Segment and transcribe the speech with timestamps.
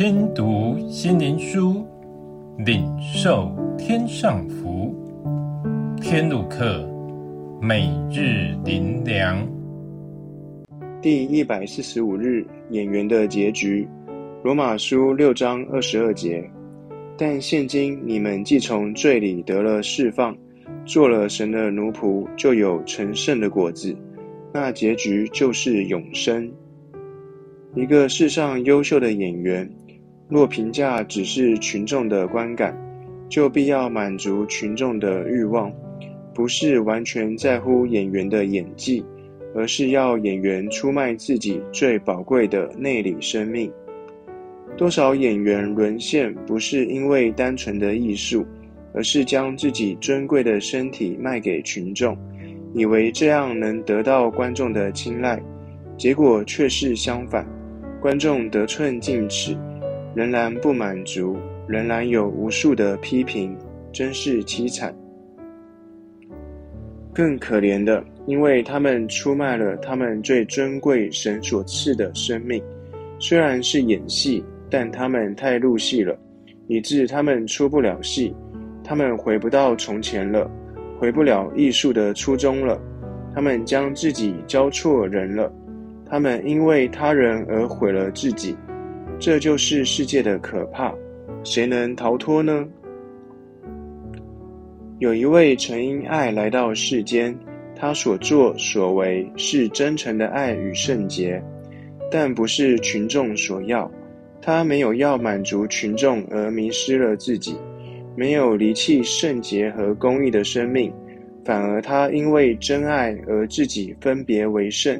[0.00, 1.86] 听读心灵书，
[2.64, 4.94] 领受天上福。
[6.00, 6.88] 天路客，
[7.60, 9.46] 每日灵粮。
[11.02, 13.86] 第一百四十五日，演员的结局。
[14.42, 16.50] 罗马书六章二十二节。
[17.18, 20.34] 但现今你们既从罪里得了释放，
[20.86, 23.94] 做了神的奴仆，就有成圣的果子。
[24.50, 26.50] 那结局就是永生。
[27.74, 29.70] 一个世上优秀的演员，
[30.30, 32.72] 若评价只是群众的观感，
[33.28, 35.72] 就必要满足群众的欲望，
[36.32, 39.04] 不是完全在乎演员的演技，
[39.56, 43.70] 而是要演员出卖自己最宝贵的内里生命。
[44.76, 48.46] 多少演员沦陷，不是因为单纯的艺术，
[48.94, 52.16] 而是将自己尊贵的身体卖给群众，
[52.72, 55.42] 以为这样能得到观众的青睐，
[55.98, 57.44] 结果却是相反。
[58.00, 59.54] 观众得寸进尺，
[60.14, 63.56] 仍然不满足，仍然有无数的批评，
[63.92, 64.94] 真是凄惨。
[67.12, 72.62] 更可怜的，因为他们出卖了他们最尊贵神所赐的生命。
[73.18, 76.16] 虽然是演戏，但他们太入戏了，
[76.68, 78.34] 以致他们出不了戏。
[78.82, 80.50] 他们回不到从前了，
[80.98, 82.80] 回不了艺术的初衷了。
[83.34, 85.52] 他们将自己交错人了。
[86.08, 88.56] 他们因为他人而毁了自己，
[89.20, 90.94] 这就是世界的可怕。
[91.44, 92.66] 谁能逃脱呢？
[94.98, 97.38] 有一位曾因爱来到世间，
[97.76, 101.42] 他所作所为是真诚的爱与圣洁，
[102.10, 103.90] 但不是群众所要。
[104.40, 107.54] 他没有要满足群众而迷失了自己，
[108.16, 110.90] 没有离弃圣洁和公义的生命，
[111.44, 114.98] 反而他因为真爱而自己分别为圣。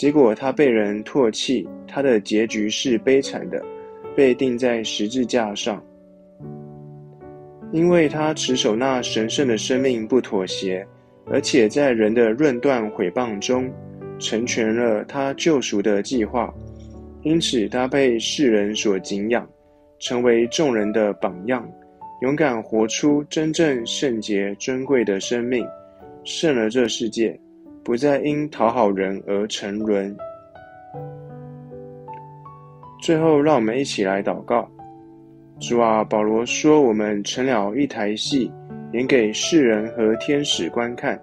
[0.00, 3.62] 结果他被人唾弃，他的结局是悲惨的，
[4.16, 5.84] 被钉在十字架上。
[7.70, 10.86] 因为他持守那神圣的生命不妥协，
[11.26, 13.70] 而且在人的论断毁谤中
[14.18, 16.50] 成全了他救赎的计划，
[17.22, 19.46] 因此他被世人所敬仰，
[19.98, 21.70] 成为众人的榜样，
[22.22, 25.62] 勇敢活出真正圣洁尊贵的生命，
[26.24, 27.38] 胜了这世界。
[27.90, 30.16] 不再因讨好人而沉沦。
[33.02, 34.70] 最后，让我们一起来祷告：
[35.58, 38.48] 主啊，保罗说，我们成了一台戏，
[38.92, 41.20] 演给世人和天使观看。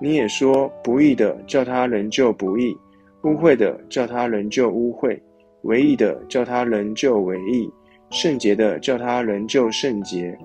[0.00, 2.76] 你也说，不义的叫他仍旧不义，
[3.22, 5.16] 污秽的叫他仍旧污秽，
[5.62, 7.70] 唯义的叫他仍旧唯义，
[8.10, 10.36] 圣洁的叫他仍旧圣洁。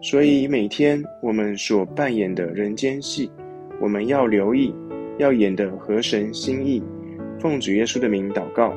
[0.00, 3.28] 所以，每天我们所扮演的人间戏，
[3.80, 4.72] 我们要留意。
[5.20, 6.82] 要演得合神心意，
[7.38, 8.72] 奉主耶稣的名祷告，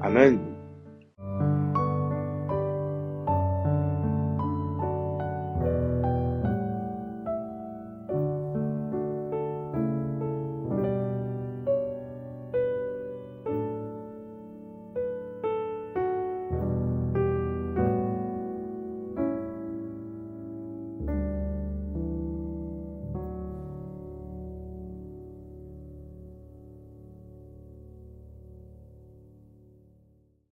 [0.00, 0.51] 阿门。